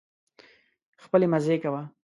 خپلې 1.03 1.25
مزې 1.31 1.55
کوه. 1.63 1.81